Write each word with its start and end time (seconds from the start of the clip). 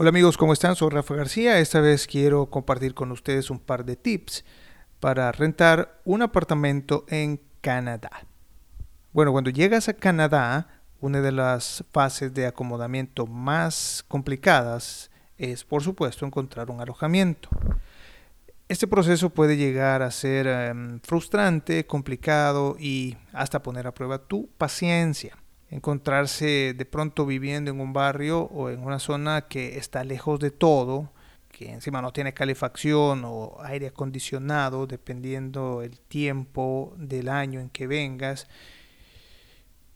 Hola 0.00 0.08
amigos, 0.08 0.38
¿cómo 0.38 0.54
están? 0.54 0.76
Soy 0.76 0.88
Rafa 0.88 1.14
García. 1.14 1.58
Esta 1.58 1.78
vez 1.78 2.06
quiero 2.06 2.46
compartir 2.46 2.94
con 2.94 3.12
ustedes 3.12 3.50
un 3.50 3.58
par 3.58 3.84
de 3.84 3.96
tips 3.96 4.46
para 4.98 5.30
rentar 5.30 6.00
un 6.06 6.22
apartamento 6.22 7.04
en 7.08 7.38
Canadá. 7.60 8.10
Bueno, 9.12 9.30
cuando 9.32 9.50
llegas 9.50 9.90
a 9.90 9.92
Canadá, 9.92 10.68
una 11.02 11.20
de 11.20 11.32
las 11.32 11.84
fases 11.92 12.32
de 12.32 12.46
acomodamiento 12.46 13.26
más 13.26 14.02
complicadas 14.08 15.10
es, 15.36 15.64
por 15.64 15.82
supuesto, 15.82 16.24
encontrar 16.24 16.70
un 16.70 16.80
alojamiento. 16.80 17.50
Este 18.68 18.86
proceso 18.86 19.28
puede 19.28 19.58
llegar 19.58 20.00
a 20.00 20.10
ser 20.10 20.46
em, 20.46 21.00
frustrante, 21.00 21.84
complicado 21.84 22.74
y 22.80 23.18
hasta 23.34 23.62
poner 23.62 23.86
a 23.86 23.92
prueba 23.92 24.16
tu 24.16 24.48
paciencia 24.56 25.36
encontrarse 25.70 26.74
de 26.76 26.84
pronto 26.84 27.24
viviendo 27.24 27.70
en 27.70 27.80
un 27.80 27.92
barrio 27.92 28.42
o 28.42 28.70
en 28.70 28.82
una 28.82 28.98
zona 28.98 29.42
que 29.42 29.78
está 29.78 30.04
lejos 30.04 30.40
de 30.40 30.50
todo, 30.50 31.12
que 31.50 31.72
encima 31.72 32.02
no 32.02 32.12
tiene 32.12 32.34
calefacción 32.34 33.22
o 33.24 33.56
aire 33.62 33.88
acondicionado, 33.88 34.86
dependiendo 34.86 35.82
el 35.82 35.98
tiempo 36.00 36.94
del 36.96 37.28
año 37.28 37.60
en 37.60 37.70
que 37.70 37.86
vengas, 37.86 38.48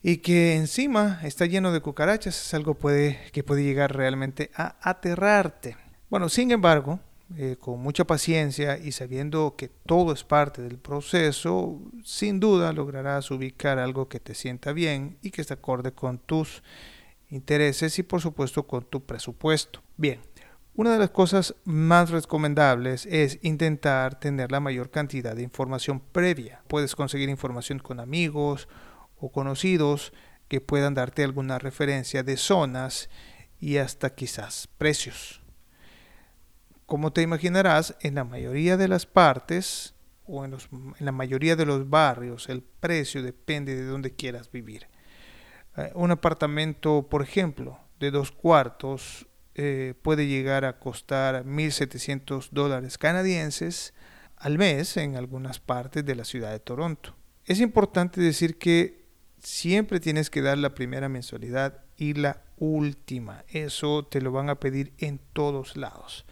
y 0.02 0.18
que 0.18 0.54
encima 0.54 1.20
está 1.22 1.46
lleno 1.46 1.72
de 1.72 1.80
cucarachas, 1.80 2.38
es 2.38 2.54
algo 2.54 2.74
puede, 2.74 3.18
que 3.32 3.42
puede 3.42 3.64
llegar 3.64 3.96
realmente 3.96 4.50
a 4.54 4.76
aterrarte. 4.82 5.76
Bueno, 6.10 6.28
sin 6.28 6.50
embargo, 6.50 7.00
eh, 7.36 7.56
con 7.58 7.80
mucha 7.80 8.04
paciencia 8.04 8.78
y 8.78 8.92
sabiendo 8.92 9.56
que 9.56 9.68
todo 9.68 10.12
es 10.12 10.22
parte 10.24 10.62
del 10.62 10.78
proceso, 10.78 11.80
sin 12.04 12.38
duda 12.38 12.72
lograrás 12.72 13.30
ubicar 13.30 13.78
algo 13.78 14.08
que 14.08 14.20
te 14.20 14.34
sienta 14.34 14.72
bien 14.72 15.16
y 15.22 15.30
que 15.30 15.40
esté 15.40 15.54
acorde 15.54 15.92
con 15.92 16.18
tus 16.18 16.62
intereses 17.30 17.98
y 17.98 18.02
por 18.02 18.20
supuesto 18.20 18.66
con 18.66 18.84
tu 18.84 19.04
presupuesto. 19.04 19.82
Bien, 19.96 20.20
una 20.74 20.92
de 20.92 20.98
las 20.98 21.10
cosas 21.10 21.54
más 21.64 22.10
recomendables 22.10 23.06
es 23.06 23.38
intentar 23.42 24.18
tener 24.18 24.52
la 24.52 24.60
mayor 24.60 24.90
cantidad 24.90 25.34
de 25.34 25.42
información 25.42 26.00
previa. 26.00 26.62
Puedes 26.68 26.94
conseguir 26.94 27.28
información 27.28 27.78
con 27.78 28.00
amigos 28.00 28.68
o 29.16 29.32
conocidos 29.32 30.12
que 30.48 30.60
puedan 30.60 30.94
darte 30.94 31.24
alguna 31.24 31.58
referencia 31.58 32.22
de 32.22 32.36
zonas 32.36 33.08
y 33.60 33.78
hasta 33.78 34.14
quizás 34.14 34.68
precios. 34.78 35.43
Como 36.86 37.12
te 37.12 37.22
imaginarás, 37.22 37.96
en 38.00 38.14
la 38.14 38.24
mayoría 38.24 38.76
de 38.76 38.88
las 38.88 39.06
partes 39.06 39.94
o 40.26 40.44
en, 40.44 40.56
la 40.98 41.12
mayoría 41.12 41.56
de 41.56 41.66
los 41.66 41.88
barrios 41.88 42.48
el 42.48 42.62
precio 42.62 43.22
depende 43.22 43.74
de 43.74 43.84
dónde 43.84 44.14
quieras 44.14 44.50
vivir. 44.50 44.86
Eh, 45.76 45.90
un 45.94 46.10
apartamento, 46.10 47.08
por 47.08 47.22
ejemplo, 47.22 47.78
de 48.00 48.10
dos 48.10 48.32
cuartos 48.32 49.26
eh, 49.54 49.94
puede 50.02 50.26
llegar 50.26 50.64
a 50.64 50.78
costar 50.78 51.44
1.700 51.44 52.48
dólares 52.50 52.98
canadienses 52.98 53.94
al 54.36 54.58
mes 54.58 54.96
en 54.96 55.16
algunas 55.16 55.60
partes 55.60 56.04
de 56.04 56.14
la 56.14 56.24
ciudad 56.24 56.50
de 56.50 56.60
Toronto. 56.60 57.14
Es 57.46 57.60
importante 57.60 58.20
decir 58.20 58.58
que 58.58 59.04
siempre 59.38 60.00
tienes 60.00 60.30
que 60.30 60.42
dar 60.42 60.58
la 60.58 60.74
primera 60.74 61.08
mensualidad 61.08 61.84
y 61.96 62.14
la 62.14 62.42
última. 62.56 63.44
Eso 63.48 64.04
te 64.04 64.20
lo 64.20 64.32
van 64.32 64.48
a 64.48 64.58
pedir 64.58 64.92
en 64.98 65.20
todos 65.32 65.76
lados. 65.76 66.24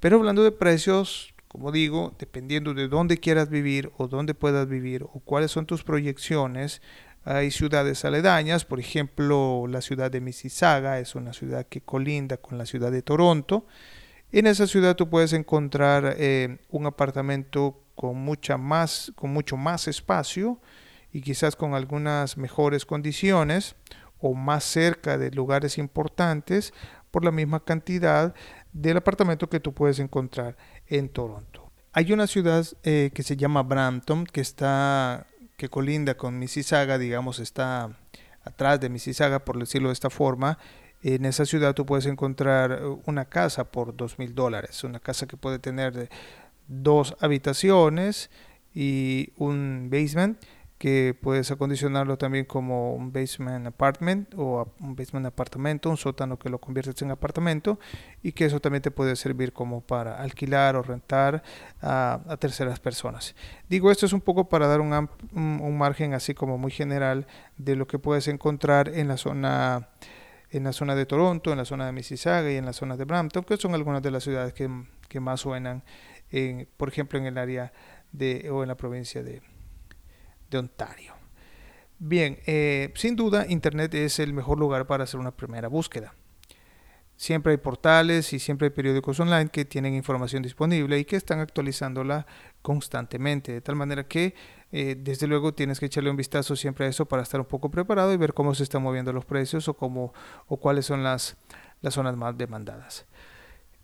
Pero 0.00 0.16
hablando 0.16 0.44
de 0.44 0.52
precios, 0.52 1.34
como 1.48 1.72
digo, 1.72 2.14
dependiendo 2.18 2.74
de 2.74 2.88
dónde 2.88 3.18
quieras 3.18 3.48
vivir 3.48 3.90
o 3.96 4.08
dónde 4.08 4.34
puedas 4.34 4.68
vivir 4.68 5.04
o 5.04 5.20
cuáles 5.24 5.50
son 5.50 5.66
tus 5.66 5.84
proyecciones, 5.84 6.82
hay 7.24 7.50
ciudades 7.50 8.04
aledañas, 8.04 8.64
por 8.64 8.78
ejemplo, 8.78 9.66
la 9.68 9.80
ciudad 9.80 10.12
de 10.12 10.20
Mississauga 10.20 11.00
es 11.00 11.16
una 11.16 11.32
ciudad 11.32 11.66
que 11.66 11.80
colinda 11.80 12.36
con 12.36 12.56
la 12.56 12.66
ciudad 12.66 12.92
de 12.92 13.02
Toronto. 13.02 13.66
En 14.30 14.46
esa 14.46 14.68
ciudad 14.68 14.94
tú 14.94 15.10
puedes 15.10 15.32
encontrar 15.32 16.14
eh, 16.18 16.58
un 16.70 16.86
apartamento 16.86 17.82
con, 17.96 18.16
mucha 18.16 18.58
más, 18.58 19.12
con 19.16 19.32
mucho 19.32 19.56
más 19.56 19.88
espacio 19.88 20.60
y 21.12 21.22
quizás 21.22 21.56
con 21.56 21.74
algunas 21.74 22.36
mejores 22.36 22.86
condiciones 22.86 23.74
o 24.20 24.34
más 24.34 24.62
cerca 24.62 25.18
de 25.18 25.30
lugares 25.32 25.78
importantes 25.78 26.72
por 27.10 27.24
la 27.24 27.32
misma 27.32 27.64
cantidad 27.64 28.34
del 28.76 28.98
apartamento 28.98 29.48
que 29.48 29.60
tú 29.60 29.72
puedes 29.72 29.98
encontrar 29.98 30.56
en 30.86 31.08
Toronto. 31.08 31.72
Hay 31.92 32.12
una 32.12 32.26
ciudad 32.26 32.66
eh, 32.82 33.10
que 33.14 33.22
se 33.22 33.36
llama 33.36 33.62
Brampton 33.62 34.26
que 34.26 34.42
está 34.42 35.26
que 35.56 35.70
colinda 35.70 36.18
con 36.18 36.38
Mississauga, 36.38 36.98
digamos, 36.98 37.38
está 37.38 37.98
atrás 38.44 38.78
de 38.78 38.90
Mississauga, 38.90 39.42
por 39.44 39.58
decirlo 39.58 39.88
de 39.88 39.94
esta 39.94 40.10
forma. 40.10 40.58
En 41.02 41.24
esa 41.24 41.46
ciudad 41.46 41.74
tú 41.74 41.86
puedes 41.86 42.04
encontrar 42.04 42.82
una 43.06 43.24
casa 43.24 43.64
por 43.64 43.96
dos 43.96 44.18
mil 44.18 44.34
dólares, 44.34 44.84
una 44.84 45.00
casa 45.00 45.26
que 45.26 45.38
puede 45.38 45.58
tener 45.58 46.10
dos 46.68 47.16
habitaciones 47.20 48.30
y 48.74 49.32
un 49.36 49.88
basement 49.90 50.38
que 50.78 51.16
puedes 51.18 51.50
acondicionarlo 51.50 52.18
también 52.18 52.44
como 52.44 52.94
un 52.94 53.10
basement 53.10 53.66
apartment 53.66 54.34
o 54.36 54.70
un 54.80 54.94
basement 54.94 55.26
apartamento, 55.26 55.88
un 55.88 55.96
sótano 55.96 56.38
que 56.38 56.50
lo 56.50 56.60
conviertes 56.60 57.00
en 57.00 57.10
apartamento 57.10 57.78
y 58.22 58.32
que 58.32 58.44
eso 58.44 58.60
también 58.60 58.82
te 58.82 58.90
puede 58.90 59.16
servir 59.16 59.54
como 59.54 59.80
para 59.80 60.20
alquilar 60.20 60.76
o 60.76 60.82
rentar 60.82 61.42
a, 61.80 62.36
terceras 62.38 62.78
personas. 62.78 63.34
Digo, 63.68 63.90
esto 63.90 64.04
es 64.04 64.12
un 64.12 64.20
poco 64.20 64.48
para 64.48 64.66
dar 64.66 64.80
un, 64.80 65.08
un, 65.32 65.78
margen 65.78 66.12
así 66.12 66.34
como 66.34 66.58
muy 66.58 66.70
general 66.70 67.26
de 67.56 67.76
lo 67.76 67.86
que 67.86 67.98
puedes 67.98 68.28
encontrar 68.28 68.88
en 68.88 69.08
la 69.08 69.16
zona 69.16 69.88
en 70.50 70.64
la 70.64 70.72
zona 70.72 70.94
de 70.94 71.06
Toronto, 71.06 71.50
en 71.50 71.58
la 71.58 71.64
zona 71.64 71.86
de 71.86 71.92
Mississauga 71.92 72.50
y 72.50 72.56
en 72.56 72.64
la 72.64 72.72
zona 72.72 72.96
de 72.96 73.04
Brampton, 73.04 73.42
que 73.42 73.56
son 73.56 73.74
algunas 73.74 74.00
de 74.00 74.10
las 74.12 74.22
ciudades 74.22 74.54
que, 74.54 74.70
que 75.08 75.18
más 75.18 75.40
suenan, 75.40 75.82
en, 76.30 76.68
por 76.76 76.88
ejemplo, 76.88 77.18
en 77.18 77.26
el 77.26 77.36
área 77.36 77.72
de, 78.12 78.48
o 78.50 78.62
en 78.62 78.68
la 78.68 78.76
provincia 78.76 79.24
de, 79.24 79.42
de 80.50 80.58
Ontario. 80.58 81.14
Bien, 81.98 82.38
eh, 82.46 82.92
sin 82.94 83.16
duda 83.16 83.46
Internet 83.48 83.94
es 83.94 84.18
el 84.18 84.32
mejor 84.34 84.58
lugar 84.58 84.86
para 84.86 85.04
hacer 85.04 85.18
una 85.18 85.34
primera 85.34 85.68
búsqueda. 85.68 86.14
Siempre 87.16 87.52
hay 87.52 87.56
portales 87.56 88.34
y 88.34 88.38
siempre 88.38 88.66
hay 88.66 88.70
periódicos 88.70 89.18
online 89.20 89.48
que 89.48 89.64
tienen 89.64 89.94
información 89.94 90.42
disponible 90.42 90.98
y 90.98 91.06
que 91.06 91.16
están 91.16 91.40
actualizándola 91.40 92.26
constantemente, 92.60 93.52
de 93.52 93.60
tal 93.62 93.74
manera 93.74 94.06
que 94.06 94.34
eh, 94.70 94.96
desde 94.98 95.26
luego 95.26 95.54
tienes 95.54 95.80
que 95.80 95.86
echarle 95.86 96.10
un 96.10 96.16
vistazo 96.16 96.54
siempre 96.56 96.84
a 96.84 96.88
eso 96.90 97.06
para 97.06 97.22
estar 97.22 97.40
un 97.40 97.46
poco 97.46 97.70
preparado 97.70 98.12
y 98.12 98.18
ver 98.18 98.34
cómo 98.34 98.54
se 98.54 98.64
están 98.64 98.82
moviendo 98.82 99.14
los 99.14 99.24
precios 99.24 99.66
o, 99.68 99.74
cómo, 99.74 100.12
o 100.46 100.58
cuáles 100.58 100.84
son 100.84 101.02
las, 101.02 101.38
las 101.80 101.94
zonas 101.94 102.16
más 102.16 102.36
demandadas. 102.36 103.06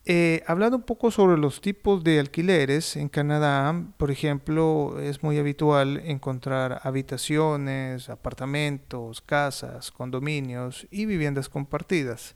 Eh, 0.04 0.42
hablando 0.48 0.76
un 0.78 0.82
poco 0.82 1.12
sobre 1.12 1.38
los 1.38 1.60
tipos 1.60 2.02
de 2.02 2.18
alquileres, 2.18 2.96
en 2.96 3.08
Canadá, 3.08 3.84
por 3.98 4.10
ejemplo, 4.10 4.98
es 5.00 5.22
muy 5.22 5.38
habitual 5.38 6.02
encontrar 6.04 6.80
habitaciones, 6.82 8.08
apartamentos, 8.08 9.20
casas, 9.20 9.92
condominios 9.92 10.88
y 10.90 11.06
viviendas 11.06 11.48
compartidas. 11.48 12.34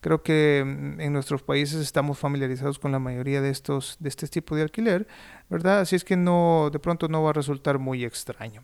Creo 0.00 0.22
que 0.22 0.62
mm, 0.66 1.00
en 1.00 1.12
nuestros 1.14 1.42
países 1.42 1.80
estamos 1.80 2.18
familiarizados 2.18 2.78
con 2.78 2.92
la 2.92 2.98
mayoría 2.98 3.40
de 3.40 3.50
estos 3.50 3.96
de 3.98 4.10
este 4.10 4.28
tipo 4.28 4.54
de 4.54 4.62
alquiler, 4.62 5.06
¿verdad? 5.48 5.80
Así 5.80 5.96
es 5.96 6.04
que 6.04 6.16
no 6.16 6.68
de 6.70 6.78
pronto 6.78 7.08
no 7.08 7.22
va 7.22 7.30
a 7.30 7.32
resultar 7.32 7.78
muy 7.78 8.04
extraño. 8.04 8.62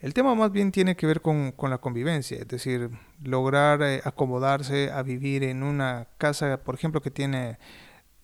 El 0.00 0.14
tema 0.14 0.34
más 0.34 0.52
bien 0.52 0.72
tiene 0.72 0.96
que 0.96 1.06
ver 1.06 1.20
con, 1.20 1.54
la 1.68 1.78
convivencia, 1.78 2.38
es 2.38 2.48
decir, 2.48 2.90
lograr 3.22 3.82
eh, 3.82 4.00
acomodarse 4.04 4.90
a 4.90 5.02
vivir 5.02 5.44
en 5.44 5.62
una 5.62 6.08
casa, 6.18 6.62
por 6.62 6.74
ejemplo, 6.74 7.00
que 7.00 7.10
tiene 7.10 7.58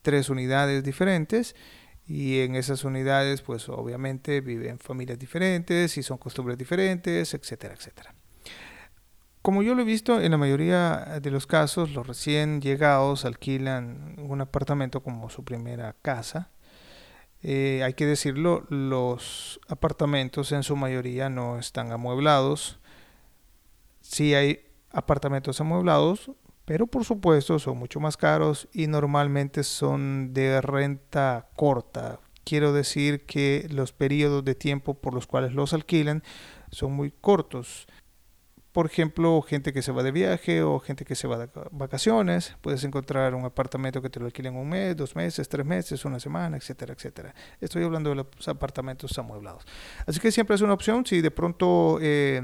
tres 0.02 0.30
unidades 0.30 0.82
diferentes 0.82 1.54
y 2.06 2.40
en 2.40 2.56
esas 2.56 2.84
unidades, 2.84 3.42
pues 3.42 3.68
obviamente 3.68 4.40
viven 4.40 4.78
familias 4.78 5.18
diferentes 5.18 5.96
y 5.98 6.02
son 6.02 6.18
costumbres 6.18 6.56
diferentes, 6.56 7.34
etcétera, 7.34 7.74
etcétera. 7.74 8.14
Como 9.42 9.62
yo 9.62 9.74
lo 9.74 9.82
he 9.82 9.84
visto, 9.84 10.20
en 10.20 10.30
la 10.30 10.36
mayoría 10.36 11.20
de 11.22 11.30
los 11.30 11.46
casos, 11.46 11.92
los 11.92 12.06
recién 12.06 12.60
llegados 12.60 13.24
alquilan 13.24 14.16
un 14.18 14.40
apartamento 14.40 15.02
como 15.02 15.30
su 15.30 15.44
primera 15.44 15.94
casa 16.02 16.50
eh, 17.42 17.82
hay 17.84 17.94
que 17.94 18.06
decirlo, 18.06 18.64
los 18.68 19.60
apartamentos 19.68 20.52
en 20.52 20.62
su 20.62 20.76
mayoría 20.76 21.28
no 21.28 21.58
están 21.58 21.92
amueblados. 21.92 22.80
Sí 24.00 24.34
hay 24.34 24.66
apartamentos 24.90 25.60
amueblados, 25.60 26.32
pero 26.64 26.86
por 26.86 27.04
supuesto 27.04 27.58
son 27.58 27.78
mucho 27.78 28.00
más 28.00 28.16
caros 28.16 28.68
y 28.72 28.86
normalmente 28.86 29.62
son 29.62 30.34
de 30.34 30.60
renta 30.60 31.48
corta. 31.56 32.20
Quiero 32.44 32.72
decir 32.72 33.26
que 33.26 33.66
los 33.70 33.92
periodos 33.92 34.44
de 34.44 34.54
tiempo 34.54 34.94
por 34.94 35.14
los 35.14 35.26
cuales 35.26 35.52
los 35.52 35.74
alquilan 35.74 36.22
son 36.70 36.92
muy 36.92 37.10
cortos 37.10 37.86
por 38.78 38.86
ejemplo, 38.86 39.42
gente 39.42 39.72
que 39.72 39.82
se 39.82 39.90
va 39.90 40.04
de 40.04 40.12
viaje 40.12 40.62
o 40.62 40.78
gente 40.78 41.04
que 41.04 41.16
se 41.16 41.26
va 41.26 41.36
de 41.36 41.48
vacaciones. 41.72 42.54
Puedes 42.60 42.84
encontrar 42.84 43.34
un 43.34 43.44
apartamento 43.44 44.00
que 44.00 44.08
te 44.08 44.20
lo 44.20 44.26
alquilen 44.26 44.54
un 44.54 44.68
mes, 44.68 44.96
dos 44.96 45.16
meses, 45.16 45.48
tres 45.48 45.66
meses, 45.66 46.04
una 46.04 46.20
semana, 46.20 46.56
etcétera, 46.56 46.94
etcétera. 46.94 47.34
Estoy 47.60 47.82
hablando 47.82 48.10
de 48.10 48.14
los 48.14 48.46
apartamentos 48.46 49.18
amueblados. 49.18 49.66
Así 50.06 50.20
que 50.20 50.30
siempre 50.30 50.54
es 50.54 50.62
una 50.62 50.74
opción 50.74 51.04
si 51.04 51.20
de 51.20 51.32
pronto 51.32 51.98
eh, 52.00 52.40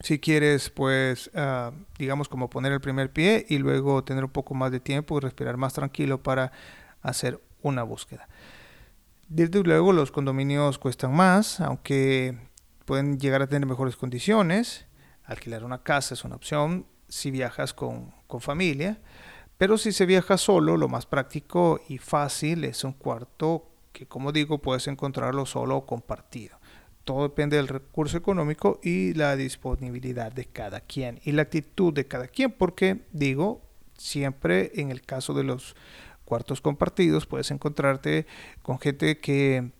Si 0.00 0.18
quieres, 0.18 0.68
pues, 0.68 1.30
ah, 1.36 1.70
digamos, 1.96 2.28
como 2.28 2.50
poner 2.50 2.72
el 2.72 2.80
primer 2.80 3.12
pie 3.12 3.46
y 3.48 3.58
luego 3.58 4.02
tener 4.02 4.24
un 4.24 4.32
poco 4.32 4.52
más 4.52 4.72
de 4.72 4.80
tiempo 4.80 5.16
y 5.16 5.20
respirar 5.20 5.56
más 5.56 5.74
tranquilo 5.74 6.24
para 6.24 6.50
hacer 7.02 7.40
una 7.62 7.84
búsqueda. 7.84 8.28
Desde 9.28 9.62
luego, 9.62 9.92
los 9.92 10.10
condominios 10.10 10.80
cuestan 10.80 11.14
más, 11.14 11.60
aunque 11.60 12.36
pueden 12.84 13.20
llegar 13.20 13.42
a 13.42 13.46
tener 13.46 13.68
mejores 13.68 13.94
condiciones. 13.94 14.86
Alquilar 15.26 15.64
una 15.64 15.82
casa 15.82 16.14
es 16.14 16.24
una 16.24 16.36
opción 16.36 16.86
si 17.08 17.30
viajas 17.30 17.74
con, 17.74 18.12
con 18.26 18.40
familia. 18.40 18.98
Pero 19.58 19.78
si 19.78 19.92
se 19.92 20.06
viaja 20.06 20.36
solo, 20.36 20.76
lo 20.76 20.88
más 20.88 21.06
práctico 21.06 21.80
y 21.88 21.98
fácil 21.98 22.64
es 22.64 22.84
un 22.84 22.92
cuarto 22.92 23.70
que, 23.92 24.06
como 24.06 24.32
digo, 24.32 24.58
puedes 24.58 24.86
encontrarlo 24.86 25.46
solo 25.46 25.76
o 25.76 25.86
compartido. 25.86 26.58
Todo 27.04 27.22
depende 27.22 27.56
del 27.56 27.68
recurso 27.68 28.18
económico 28.18 28.80
y 28.82 29.14
la 29.14 29.36
disponibilidad 29.36 30.32
de 30.32 30.44
cada 30.44 30.80
quien 30.80 31.20
y 31.24 31.32
la 31.32 31.42
actitud 31.42 31.94
de 31.94 32.06
cada 32.06 32.26
quien, 32.26 32.52
porque 32.52 33.06
digo, 33.12 33.62
siempre 33.96 34.72
en 34.74 34.90
el 34.90 35.02
caso 35.02 35.32
de 35.32 35.44
los 35.44 35.76
cuartos 36.24 36.60
compartidos 36.60 37.24
puedes 37.24 37.50
encontrarte 37.50 38.26
con 38.60 38.78
gente 38.78 39.18
que 39.20 39.70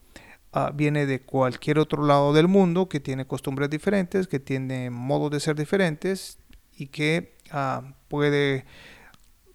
ah, 0.53 0.73
viene 0.75 1.07
de 1.07 1.21
cualquier 1.21 1.79
otro 1.79 2.05
lado 2.05 2.33
del 2.33 2.49
mundo, 2.49 2.89
que 2.89 3.01
tiene 3.01 3.27
costumbres 3.27 3.71
diferentes, 3.71 4.29
que 4.29 4.41
tiene 4.41 4.91
modos 4.91 5.31
de 5.31 5.41
ser 5.41 5.57
diferentes 5.57 6.39
y 6.77 6.89
que 6.89 7.37
ah, 7.51 7.95
puede 8.09 8.65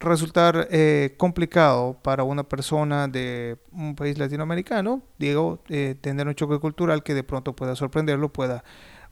resultar 0.02 0.68
eh, 0.72 1.14
complicado 1.18 2.00
para 2.02 2.24
una 2.24 2.44
persona 2.44 3.08
de 3.08 3.58
un 3.72 3.96
país 3.96 4.18
latinoamericano, 4.18 5.04
digo, 5.18 5.64
eh, 5.70 5.96
tener 6.02 6.28
un 6.28 6.36
choque 6.36 6.60
cultural 6.60 7.04
que 7.04 7.14
de 7.14 7.24
pronto 7.24 7.56
pueda 7.56 7.76
sorprenderlo, 7.76 8.34
pueda 8.34 8.64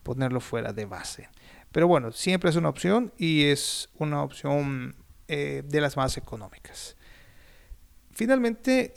ponerlo 0.03 0.39
fuera 0.39 0.73
de 0.73 0.85
base. 0.85 1.29
Pero 1.71 1.87
bueno, 1.87 2.11
siempre 2.11 2.49
es 2.49 2.55
una 2.55 2.69
opción 2.69 3.13
y 3.17 3.43
es 3.43 3.89
una 3.99 4.23
opción 4.23 4.95
eh, 5.27 5.63
de 5.65 5.81
las 5.81 5.95
más 5.95 6.17
económicas. 6.17 6.97
Finalmente, 8.11 8.93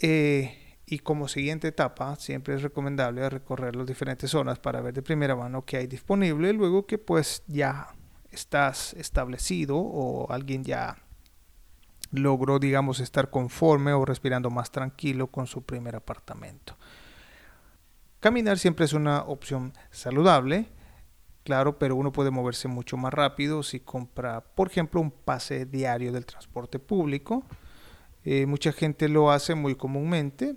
y 0.85 0.99
como 0.99 1.27
siguiente 1.27 1.69
etapa, 1.69 2.15
siempre 2.17 2.55
es 2.55 2.61
recomendable 2.61 3.29
recorrer 3.29 3.75
las 3.75 3.87
diferentes 3.87 4.31
zonas 4.31 4.59
para 4.59 4.81
ver 4.81 4.93
de 4.93 5.01
primera 5.01 5.35
mano 5.35 5.63
qué 5.65 5.77
hay 5.77 5.87
disponible, 5.87 6.51
luego 6.53 6.85
que 6.85 6.97
pues 6.97 7.43
ya 7.47 7.95
estás 8.31 8.93
establecido 8.93 9.77
o 9.77 10.31
alguien 10.31 10.63
ya 10.63 10.97
logró, 12.11 12.59
digamos, 12.59 12.99
estar 12.99 13.29
conforme 13.29 13.93
o 13.93 14.05
respirando 14.05 14.49
más 14.49 14.71
tranquilo 14.71 15.27
con 15.27 15.47
su 15.47 15.63
primer 15.63 15.95
apartamento. 15.95 16.75
Caminar 18.19 18.59
siempre 18.59 18.85
es 18.85 18.93
una 18.93 19.23
opción 19.23 19.73
saludable, 19.89 20.67
claro, 21.43 21.79
pero 21.79 21.95
uno 21.95 22.11
puede 22.11 22.29
moverse 22.29 22.67
mucho 22.67 22.97
más 22.97 23.13
rápido 23.13 23.63
si 23.63 23.79
compra, 23.79 24.41
por 24.41 24.67
ejemplo, 24.67 25.01
un 25.01 25.11
pase 25.11 25.65
diario 25.65 26.11
del 26.11 26.25
transporte 26.25 26.77
público. 26.77 27.43
Eh, 28.23 28.45
mucha 28.45 28.71
gente 28.71 29.09
lo 29.09 29.31
hace 29.31 29.55
muy 29.55 29.75
comúnmente 29.75 30.55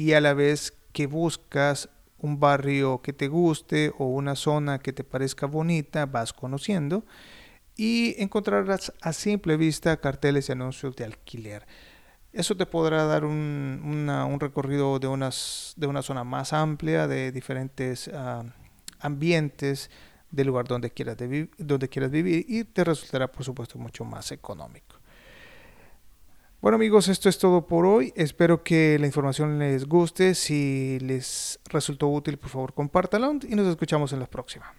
y 0.00 0.14
a 0.14 0.20
la 0.22 0.32
vez 0.32 0.72
que 0.94 1.06
buscas 1.06 1.90
un 2.16 2.40
barrio 2.40 3.02
que 3.02 3.12
te 3.12 3.28
guste 3.28 3.92
o 3.98 4.06
una 4.06 4.34
zona 4.34 4.78
que 4.78 4.94
te 4.94 5.04
parezca 5.04 5.44
bonita, 5.44 6.06
vas 6.06 6.32
conociendo 6.32 7.04
y 7.76 8.14
encontrarás 8.16 8.94
a 9.02 9.12
simple 9.12 9.58
vista 9.58 9.98
carteles 9.98 10.48
y 10.48 10.52
anuncios 10.52 10.96
de 10.96 11.04
alquiler. 11.04 11.66
Eso 12.32 12.56
te 12.56 12.64
podrá 12.64 13.04
dar 13.04 13.26
un, 13.26 14.38
recorrido 14.40 14.98
de, 14.98 15.06
unas, 15.06 15.74
de 15.76 15.86
una 15.86 16.00
zona 16.00 16.24
más 16.24 16.54
amplia, 16.54 17.06
de 17.06 17.30
diferentes 17.30 18.08
ah, 18.08 18.42
ambientes 19.00 19.90
del 20.30 20.46
lugar 20.46 20.66
donde 20.66 20.92
quieras, 20.92 21.18
donde 21.58 21.88
quieras 21.90 22.10
vivir 22.10 22.46
y 22.48 22.64
te 22.64 22.84
resultará 22.84 23.30
por 23.30 23.44
supuesto 23.44 23.78
mucho 23.78 24.06
más 24.06 24.32
económico. 24.32 24.99
Bueno 26.62 26.76
amigos, 26.76 27.08
esto 27.08 27.30
es 27.30 27.38
todo 27.38 27.66
por 27.66 27.86
hoy. 27.86 28.12
Espero 28.16 28.62
que 28.62 28.98
la 28.98 29.06
información 29.06 29.58
les 29.58 29.86
guste. 29.86 30.34
Si 30.34 30.98
les 31.00 31.58
resultó 31.64 32.08
útil, 32.08 32.36
por 32.36 32.50
favor 32.50 32.74
compártanlo 32.74 33.38
y 33.48 33.54
nos 33.54 33.66
escuchamos 33.66 34.12
en 34.12 34.20
la 34.20 34.26
próxima. 34.26 34.74